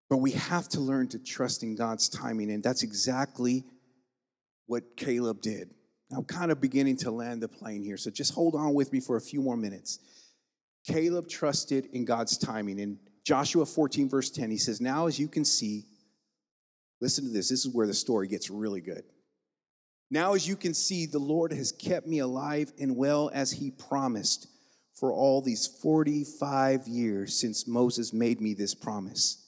[0.09, 3.65] but we have to learn to trust in God's timing, and that's exactly
[4.65, 5.71] what Caleb did.
[6.11, 8.99] I'm kind of beginning to land the plane here, so just hold on with me
[8.99, 9.99] for a few more minutes.
[10.87, 12.79] Caleb trusted in God's timing.
[12.79, 15.85] In Joshua 14, verse 10, he says, Now as you can see,
[17.01, 19.03] listen to this, this is where the story gets really good.
[20.11, 23.71] Now, as you can see, the Lord has kept me alive and well as he
[23.71, 24.47] promised
[24.93, 29.43] for all these 45 years since Moses made me this promise.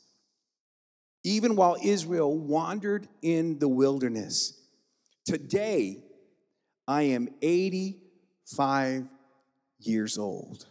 [1.23, 4.59] Even while Israel wandered in the wilderness,
[5.25, 6.03] today
[6.87, 9.07] I am 85
[9.79, 10.65] years old.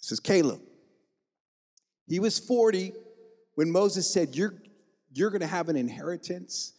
[0.00, 0.60] This is Caleb.
[2.08, 2.92] He was 40
[3.56, 4.54] when Moses said, You're,
[5.12, 6.74] you're going to have an inheritance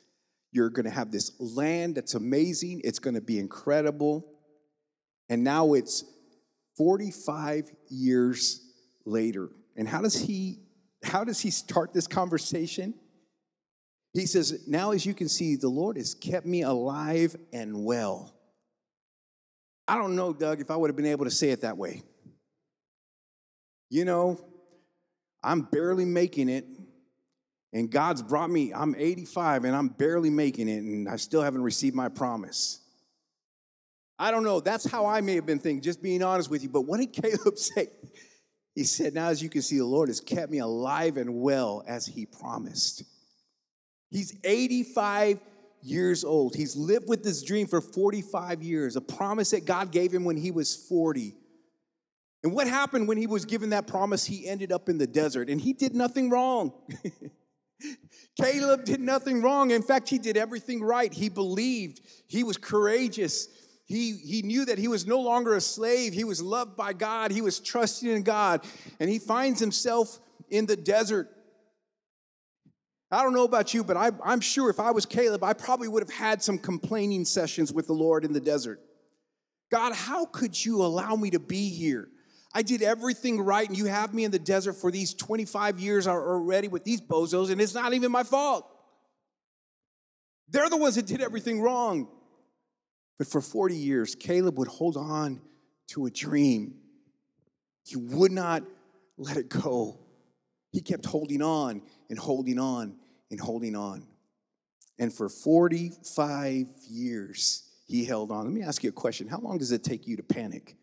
[0.51, 2.81] you're going to have this land that's amazing.
[2.83, 4.25] It's going to be incredible.
[5.29, 6.03] And now it's
[6.77, 8.61] 45 years
[9.05, 9.49] later.
[9.75, 10.59] And how does he
[11.03, 12.95] how does he start this conversation?
[14.13, 18.33] He says, "Now as you can see, the Lord has kept me alive and well."
[19.87, 22.01] I don't know, Doug, if I would have been able to say it that way.
[23.89, 24.39] You know,
[25.43, 26.65] I'm barely making it
[27.73, 31.63] and God's brought me, I'm 85 and I'm barely making it, and I still haven't
[31.63, 32.79] received my promise.
[34.17, 34.59] I don't know.
[34.59, 36.69] That's how I may have been thinking, just being honest with you.
[36.69, 37.89] But what did Caleb say?
[38.73, 41.83] He said, Now, as you can see, the Lord has kept me alive and well
[41.87, 43.03] as he promised.
[44.09, 45.39] He's 85
[45.87, 46.55] years old.
[46.55, 50.37] He's lived with this dream for 45 years, a promise that God gave him when
[50.37, 51.35] he was 40.
[52.43, 54.25] And what happened when he was given that promise?
[54.25, 56.73] He ended up in the desert and he did nothing wrong.
[58.41, 59.71] Caleb did nothing wrong.
[59.71, 61.13] In fact, he did everything right.
[61.13, 63.47] He believed, he was courageous.
[63.85, 66.13] He, he knew that he was no longer a slave.
[66.13, 67.31] He was loved by God.
[67.31, 68.65] He was trusting in God.
[68.99, 70.19] And he finds himself
[70.49, 71.29] in the desert.
[73.09, 75.87] I don't know about you, but I, I'm sure if I was Caleb, I probably
[75.87, 78.81] would have had some complaining sessions with the Lord in the desert.
[79.71, 82.09] God, how could you allow me to be here?
[82.53, 86.07] I did everything right, and you have me in the desert for these 25 years
[86.07, 88.69] already with these bozos, and it's not even my fault.
[90.49, 92.07] They're the ones that did everything wrong.
[93.17, 95.41] But for 40 years, Caleb would hold on
[95.89, 96.75] to a dream.
[97.83, 98.63] He would not
[99.17, 99.99] let it go.
[100.71, 102.95] He kept holding on and holding on
[103.31, 104.07] and holding on.
[104.99, 108.45] And for 45 years, he held on.
[108.45, 110.75] Let me ask you a question How long does it take you to panic?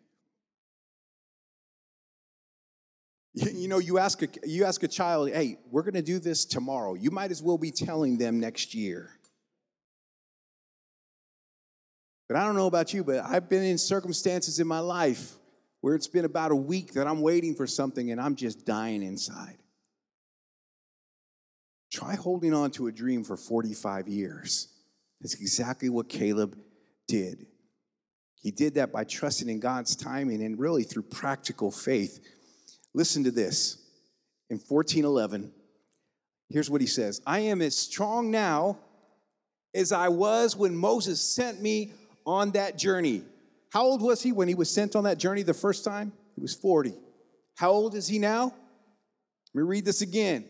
[3.34, 6.44] You know, you ask a, you ask a child, hey, we're going to do this
[6.44, 6.94] tomorrow.
[6.94, 9.10] You might as well be telling them next year.
[12.28, 15.34] But I don't know about you, but I've been in circumstances in my life
[15.80, 19.02] where it's been about a week that I'm waiting for something and I'm just dying
[19.02, 19.58] inside.
[21.94, 24.66] Try holding on to a dream for 45 years.
[25.20, 26.58] That's exactly what Caleb
[27.06, 27.46] did.
[28.42, 32.18] He did that by trusting in God's timing and really through practical faith.
[32.94, 33.76] Listen to this.
[34.50, 35.52] In 1411,
[36.48, 38.76] here's what he says I am as strong now
[39.72, 41.92] as I was when Moses sent me
[42.26, 43.22] on that journey.
[43.72, 46.12] How old was he when he was sent on that journey the first time?
[46.34, 46.92] He was 40.
[47.54, 48.46] How old is he now?
[48.46, 50.46] Let me read this again.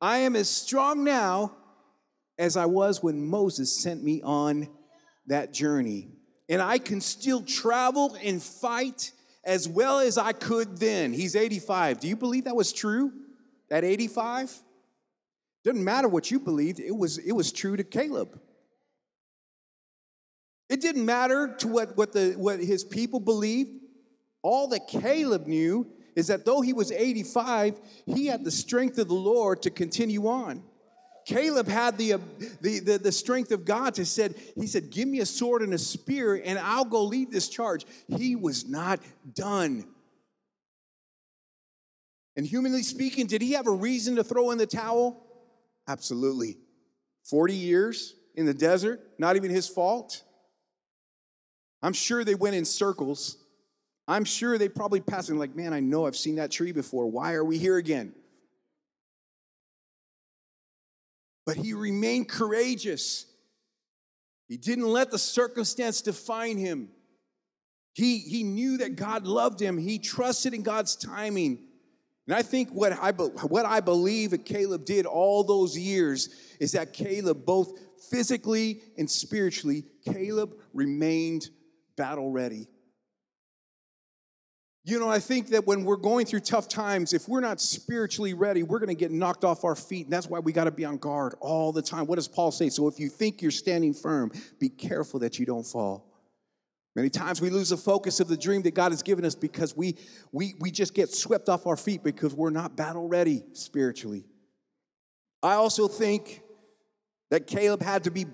[0.00, 1.56] I am as strong now
[2.38, 4.68] as I was when Moses sent me on
[5.26, 6.08] that journey.
[6.48, 9.12] And I can still travel and fight
[9.44, 11.12] as well as I could then.
[11.12, 12.00] He's 85.
[12.00, 13.12] Do you believe that was true
[13.70, 14.56] at 85?
[15.64, 18.40] Doesn't matter what you believed, it was, it was true to Caleb.
[20.70, 23.72] It didn't matter to what, what, the, what his people believed.
[24.42, 25.86] All that Caleb knew
[26.16, 30.26] is that though he was 85, he had the strength of the Lord to continue
[30.26, 30.62] on.
[31.26, 32.18] Caleb had the, uh,
[32.60, 35.72] the, the, the, strength of God to said, he said, give me a sword and
[35.74, 37.84] a spear and I'll go lead this charge.
[38.08, 39.00] He was not
[39.34, 39.84] done.
[42.36, 45.26] And humanly speaking, did he have a reason to throw in the towel?
[45.86, 46.56] Absolutely.
[47.24, 50.22] 40 years in the desert, not even his fault.
[51.82, 53.36] I'm sure they went in circles.
[54.10, 57.06] I'm sure they probably passed and like, man, I know I've seen that tree before.
[57.06, 58.12] Why are we here again?
[61.46, 63.26] But he remained courageous.
[64.48, 66.88] He didn't let the circumstance define him.
[67.94, 69.78] He, he knew that God loved him.
[69.78, 71.60] He trusted in God's timing.
[72.26, 76.72] And I think what I, what I believe that Caleb did all those years is
[76.72, 77.78] that Caleb, both
[78.10, 81.48] physically and spiritually, Caleb remained
[81.96, 82.66] battle ready.
[84.90, 88.34] You know, I think that when we're going through tough times, if we're not spiritually
[88.34, 90.06] ready, we're going to get knocked off our feet.
[90.06, 92.06] And that's why we got to be on guard all the time.
[92.06, 92.70] What does Paul say?
[92.70, 96.08] So if you think you're standing firm, be careful that you don't fall.
[96.96, 99.76] Many times we lose the focus of the dream that God has given us because
[99.76, 99.96] we,
[100.32, 104.24] we, we just get swept off our feet because we're not battle ready spiritually.
[105.40, 106.42] I also think
[107.30, 108.26] that Caleb had to be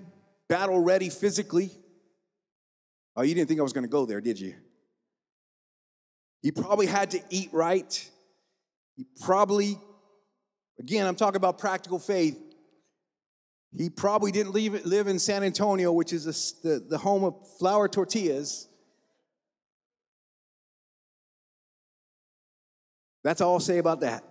[0.49, 1.69] battle ready physically.
[3.15, 4.55] Oh, you didn't think I was going to go there, did you?
[6.41, 8.09] He probably had to eat right.
[8.95, 9.79] He probably,
[10.79, 12.37] again, I'm talking about practical faith.
[13.75, 17.35] He probably didn't leave, live in San Antonio, which is a, the, the home of
[17.59, 18.67] flour tortillas.
[23.23, 24.23] That's all I'll say about that.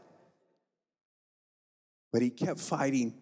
[2.13, 3.15] But he kept fighting.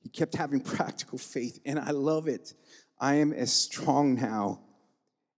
[0.00, 2.54] He kept having practical faith, and I love it.
[3.00, 4.60] I am as strong now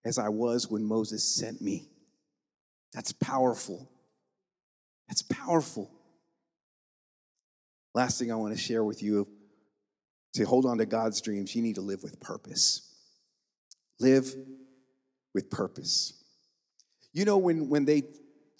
[0.04, 1.88] as I was when Moses sent me.
[2.92, 3.90] That's powerful.
[5.08, 5.90] That's powerful.
[7.94, 9.26] Last thing I want to share with you
[10.34, 12.88] to hold on to God's dreams, you need to live with purpose.
[13.98, 14.34] Live
[15.34, 16.14] with purpose.
[17.12, 18.04] You know, when, when they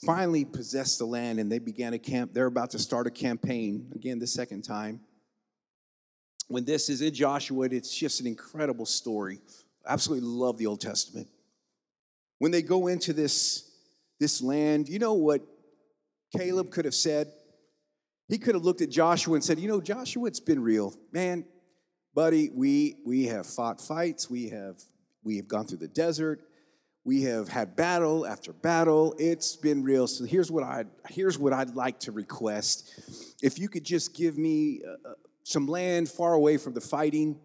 [0.04, 3.90] finally possessed the land and they began a camp, they're about to start a campaign,
[3.94, 5.00] again, the second time.
[6.48, 9.38] When this is in Joshua, it's just an incredible story.
[9.86, 11.28] Absolutely love the Old Testament.
[12.38, 13.69] When they go into this
[14.20, 14.88] this land.
[14.88, 15.42] You know what
[16.36, 17.32] Caleb could have said?
[18.28, 20.94] He could have looked at Joshua and said, You know, Joshua, it's been real.
[21.10, 21.44] Man,
[22.14, 24.76] buddy, we, we have fought fights, we have,
[25.24, 26.40] we have gone through the desert,
[27.04, 29.14] we have had battle after battle.
[29.18, 30.06] It's been real.
[30.06, 33.34] So here's what I'd, here's what I'd like to request.
[33.42, 37.40] If you could just give me uh, uh, some land far away from the fighting,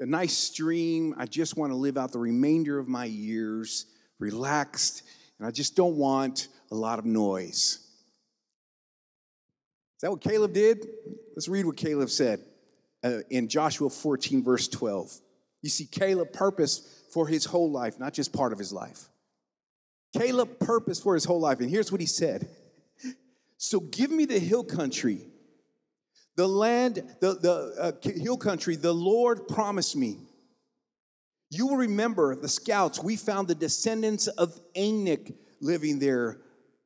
[0.00, 1.14] a nice stream.
[1.16, 3.86] I just want to live out the remainder of my years
[4.18, 5.04] relaxed,
[5.42, 7.80] and I just don't want a lot of noise.
[9.96, 10.86] Is that what Caleb did?
[11.34, 12.38] Let's read what Caleb said
[13.02, 15.12] uh, in Joshua 14, verse 12.
[15.62, 19.08] You see, Caleb purposed for his whole life, not just part of his life.
[20.16, 22.48] Caleb purposed for his whole life, and here's what he said
[23.56, 25.22] So give me the hill country,
[26.36, 30.18] the land, the, the uh, hill country the Lord promised me.
[31.54, 36.38] You will remember the scouts, we found the descendants of Anak living there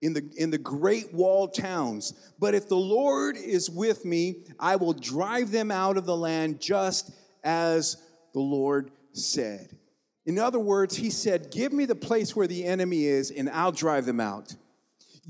[0.02, 2.14] in the, in the great walled towns.
[2.40, 6.60] But if the Lord is with me, I will drive them out of the land
[6.60, 7.12] just
[7.44, 7.96] as
[8.34, 9.70] the Lord said.
[10.24, 13.70] In other words, he said, Give me the place where the enemy is, and I'll
[13.70, 14.56] drive them out.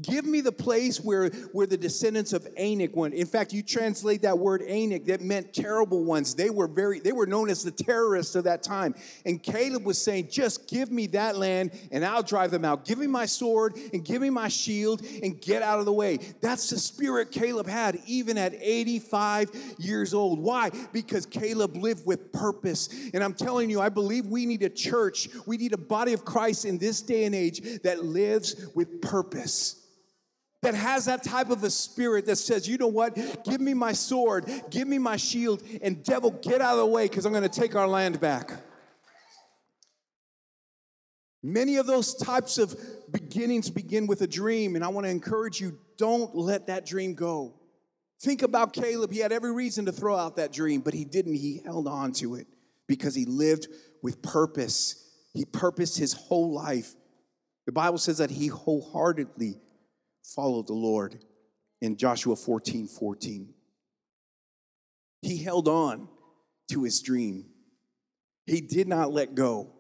[0.03, 3.15] Give me the place where, where the descendants of Anak went.
[3.15, 6.35] In fact, you translate that word Anak, that meant terrible ones.
[6.35, 8.95] They were very, they were known as the terrorists of that time.
[9.25, 12.85] And Caleb was saying, just give me that land and I'll drive them out.
[12.85, 16.19] Give me my sword and give me my shield and get out of the way.
[16.43, 20.41] That's the spirit Caleb had, even at 85 years old.
[20.41, 20.73] Why?
[20.93, 22.91] Because Caleb lived with purpose.
[23.15, 26.27] And I'm telling you, I believe we need a church, we need a body of
[26.27, 29.85] Christ in this day and age that lives with purpose
[30.67, 33.15] that has that type of a spirit that says, you know what,
[33.45, 37.07] give me my sword, give me my shield, and devil, get out of the way
[37.07, 38.51] because I'm going to take our land back.
[41.41, 42.75] Many of those types of
[43.13, 47.15] beginnings begin with a dream, and I want to encourage you don't let that dream
[47.15, 47.55] go.
[48.21, 49.13] Think about Caleb.
[49.13, 51.35] He had every reason to throw out that dream, but he didn't.
[51.35, 52.49] He held on to it
[52.89, 53.69] because he lived
[54.03, 55.09] with purpose.
[55.33, 56.97] He purposed his whole life.
[57.67, 59.61] The Bible says that he wholeheartedly
[60.35, 61.19] followed the Lord
[61.81, 63.55] in Joshua 14 14.
[65.23, 66.09] He held on
[66.71, 67.47] to his dream.
[68.47, 69.73] He did not let go.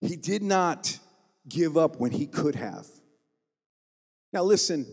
[0.00, 0.98] He did not
[1.48, 2.86] give up when he could have.
[4.32, 4.86] Now, listen,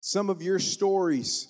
[0.00, 1.48] some of your stories,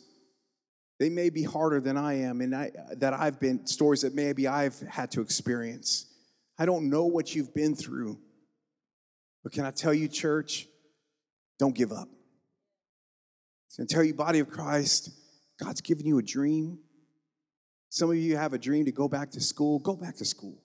[1.01, 4.47] they may be harder than I am, and I, that I've been, stories that maybe
[4.47, 6.07] I've had to experience.
[6.59, 8.19] I don't know what you've been through.
[9.43, 10.67] But can I tell you, church,
[11.59, 12.09] don't give up.
[13.69, 15.11] So tell you, body of Christ,
[15.63, 16.79] God's given you a dream.
[17.91, 20.63] Some of you have a dream to go back to school, go back to school.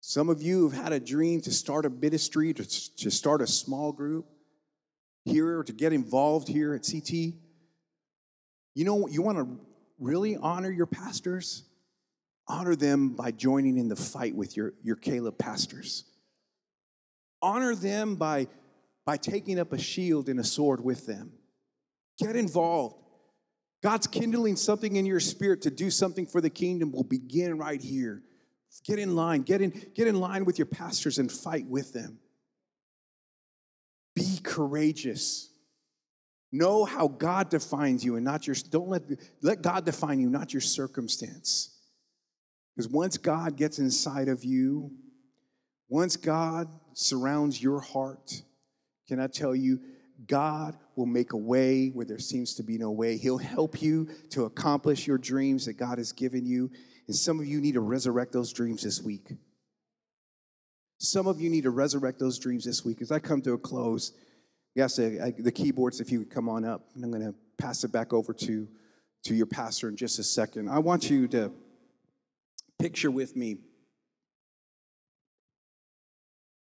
[0.00, 3.46] Some of you have had a dream to start a ministry, to, to start a
[3.46, 4.26] small group
[5.24, 7.12] here, or to get involved here at CT.
[8.74, 9.60] You know, you want to
[10.00, 11.62] really honor your pastors?
[12.48, 16.04] Honor them by joining in the fight with your, your Caleb pastors.
[17.40, 18.48] Honor them by
[19.04, 21.32] by taking up a shield and a sword with them.
[22.18, 22.96] Get involved.
[23.82, 27.80] God's kindling something in your spirit to do something for the kingdom will begin right
[27.80, 28.22] here.
[28.84, 29.42] Get in line.
[29.42, 32.18] Get in, get in line with your pastors and fight with them.
[34.14, 35.50] Be courageous.
[36.52, 39.02] Know how God defines you and not your don't let
[39.40, 41.70] let God define you, not your circumstance.
[42.76, 44.92] Because once God gets inside of you,
[45.88, 48.42] once God surrounds your heart,
[49.08, 49.80] can I tell you,
[50.26, 53.16] God will make a way where there seems to be no way.
[53.16, 56.70] He'll help you to accomplish your dreams that God has given you.
[57.08, 59.32] And some of you need to resurrect those dreams this week.
[60.98, 63.02] Some of you need to resurrect those dreams this week.
[63.02, 64.12] As I come to a close,
[64.76, 67.90] yes, the keyboards, if you would come on up, and I'm going to pass it
[67.90, 68.68] back over to,
[69.24, 70.68] to your pastor in just a second.
[70.68, 71.52] I want you to
[72.78, 73.58] picture with me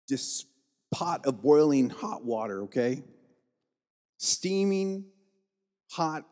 [0.09, 0.47] just
[0.91, 3.03] pot of boiling hot water, okay?
[4.17, 5.05] Steaming
[5.91, 6.25] hot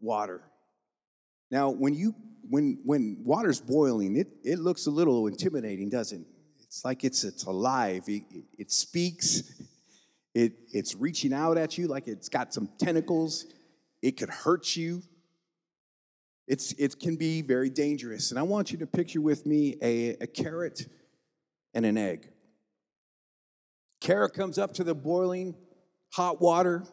[0.00, 0.42] water.
[1.50, 2.14] Now, when you
[2.48, 6.26] when when water's boiling, it, it looks a little intimidating, doesn't it?
[6.60, 8.04] It's like it's it's alive.
[8.06, 9.42] It, it, it speaks.
[10.34, 13.46] It, it's reaching out at you like it's got some tentacles.
[14.02, 15.02] It could hurt you.
[16.46, 18.30] It's, it can be very dangerous.
[18.30, 20.86] And I want you to picture with me a, a carrot
[21.74, 22.28] and an egg.
[24.00, 25.54] Carrot comes up to the boiling
[26.12, 26.84] hot water.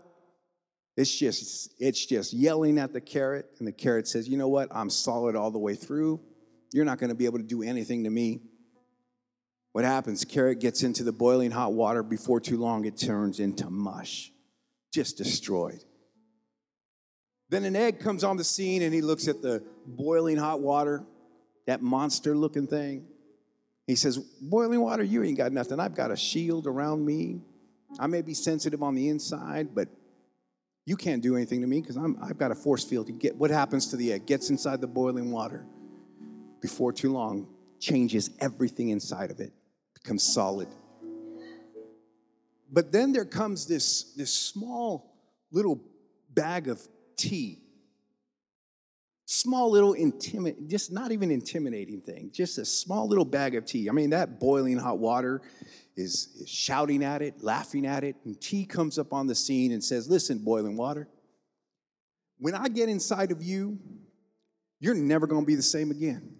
[0.95, 4.69] It's just, it's just yelling at the carrot, and the carrot says, You know what?
[4.71, 6.21] I'm solid all the way through.
[6.71, 8.41] You're not going to be able to do anything to me.
[9.73, 10.23] What happens?
[10.23, 12.03] Carrot gets into the boiling hot water.
[12.03, 14.31] Before too long, it turns into mush.
[14.93, 15.83] just destroyed.
[17.49, 21.03] Then an egg comes on the scene and he looks at the boiling hot water,
[21.67, 23.07] that monster looking thing.
[23.87, 25.79] He says, Boiling water, you ain't got nothing.
[25.79, 27.41] I've got a shield around me.
[27.99, 29.89] I may be sensitive on the inside, but
[30.85, 33.07] you can't do anything to me because I've got a force field.
[33.07, 34.25] You get, what happens to the egg?
[34.25, 35.65] Gets inside the boiling water.
[36.61, 37.47] Before too long,
[37.79, 39.51] changes everything inside of it,
[39.93, 40.69] becomes solid.
[42.71, 45.13] But then there comes this, this small
[45.51, 45.81] little
[46.29, 46.81] bag of
[47.15, 47.62] tea.
[49.25, 53.89] Small little intimate, just not even intimidating thing, just a small little bag of tea.
[53.89, 55.41] I mean, that boiling hot water
[55.95, 59.71] is, is shouting at it, laughing at it, and tea comes up on the scene
[59.71, 61.07] and says, Listen, boiling water,
[62.37, 63.79] when I get inside of you,
[64.81, 66.35] you're never gonna be the same again.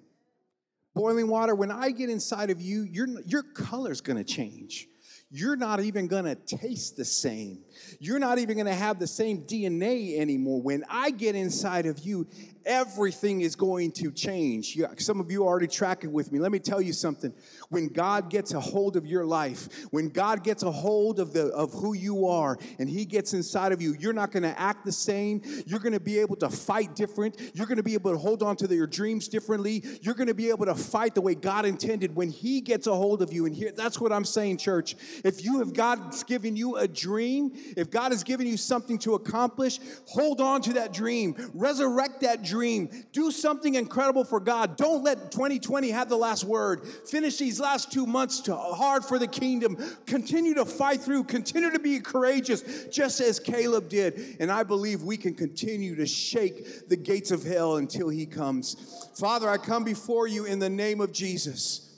[0.94, 4.88] Boiling water, when I get inside of you, your, your color's gonna change
[5.36, 7.64] you're not even gonna taste the same.
[8.00, 10.62] You're not even gonna have the same DNA anymore.
[10.62, 12.28] When I get inside of you,
[12.66, 14.78] everything is going to change.
[14.98, 16.40] Some of you are already tracking with me.
[16.40, 17.34] Let me tell you something.
[17.70, 21.48] When God gets a hold of your life, when God gets a hold of, the,
[21.48, 24.86] of who you are and He gets inside of you, you're not going to act
[24.86, 25.42] the same.
[25.66, 27.40] You're going to be able to fight different.
[27.54, 29.84] You're going to be able to hold on to the, your dreams differently.
[30.02, 32.96] You're going to be able to fight the way God intended when He gets a
[32.96, 33.46] hold of you.
[33.46, 34.96] And here, that's what I'm saying, church.
[35.24, 39.16] If you have God's given you a dream, if God has given you something to
[39.16, 41.36] accomplish, hold on to that dream.
[41.54, 42.88] Resurrect that dream dream.
[43.14, 44.78] Do something incredible for God.
[44.78, 46.86] Don't let 2020 have the last word.
[46.86, 49.76] Finish these last two months to hard for the kingdom.
[50.06, 51.24] Continue to fight through.
[51.24, 54.38] Continue to be courageous, just as Caleb did.
[54.40, 59.10] And I believe we can continue to shake the gates of hell until he comes.
[59.16, 61.90] Father, I come before you in the name of Jesus.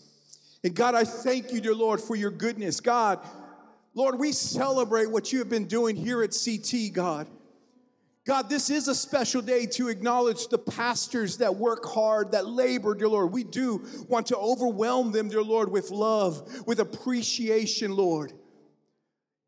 [0.63, 2.79] And God, I thank you, dear Lord, for your goodness.
[2.79, 3.19] God,
[3.93, 7.27] Lord, we celebrate what you have been doing here at CT, God.
[8.25, 12.95] God, this is a special day to acknowledge the pastors that work hard, that labor,
[12.95, 13.31] dear Lord.
[13.31, 18.33] We do want to overwhelm them, dear Lord, with love, with appreciation, Lord.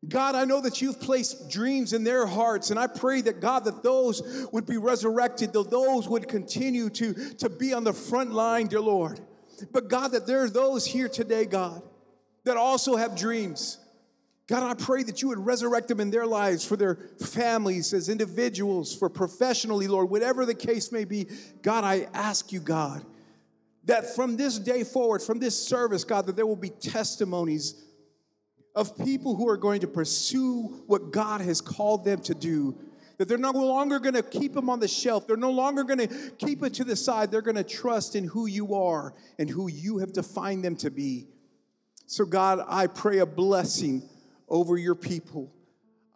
[0.06, 3.64] God, I know that you've placed dreams in their hearts, and I pray that God,
[3.64, 8.32] that those would be resurrected, that those would continue to, to be on the front
[8.32, 9.18] line, dear Lord.
[9.72, 11.82] But God, that there are those here today, God,
[12.44, 13.78] that also have dreams.
[14.48, 18.08] God, I pray that you would resurrect them in their lives, for their families, as
[18.08, 21.26] individuals, for professionally, Lord, whatever the case may be.
[21.60, 23.04] God, I ask you, God,
[23.84, 27.84] that from this day forward, from this service, God, that there will be testimonies
[28.74, 32.74] of people who are going to pursue what God has called them to do.
[33.18, 35.26] That they're no longer going to keep them on the shelf.
[35.26, 37.30] They're no longer going to keep it to the side.
[37.30, 40.90] They're going to trust in who you are and who you have defined them to
[40.90, 41.26] be.
[42.06, 44.08] So, God, I pray a blessing
[44.48, 45.52] over your people.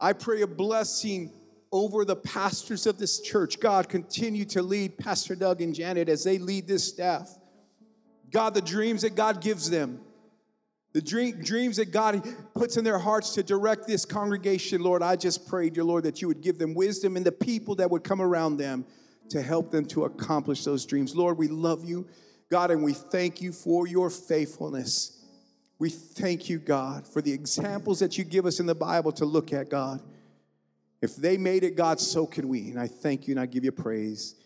[0.01, 1.33] I pray a blessing
[1.71, 3.59] over the pastors of this church.
[3.61, 7.31] God, continue to lead Pastor Doug and Janet as they lead this staff.
[8.31, 10.01] God, the dreams that God gives them,
[10.93, 12.23] the dream, dreams that God
[12.55, 16.21] puts in their hearts to direct this congregation, Lord, I just pray, dear Lord, that
[16.21, 18.85] you would give them wisdom and the people that would come around them
[19.31, 21.17] to help them to accomplish those dreams.
[21.17, 22.07] Lord, we love you,
[22.51, 25.22] God, and we thank you for your faithfulness.
[25.83, 29.25] We thank you, God, for the examples that you give us in the Bible to
[29.25, 30.01] look at, God.
[31.01, 32.71] If they made it, God, so can we.
[32.71, 34.37] And I thank you and I give you praise.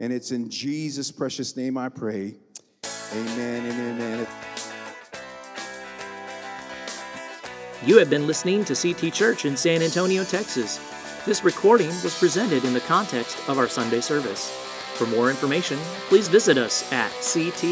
[0.00, 2.34] And it's in Jesus' precious name I pray.
[3.12, 4.26] Amen and amen.
[7.86, 10.80] You have been listening to CT Church in San Antonio, Texas.
[11.24, 14.50] This recording was presented in the context of our Sunday service.
[14.96, 15.78] For more information,
[16.08, 17.62] please visit us at ctagsa.com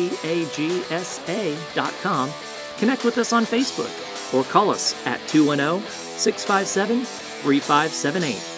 [2.79, 3.93] Connect with us on Facebook
[4.33, 5.81] or call us at 210
[6.19, 8.58] 657 3578.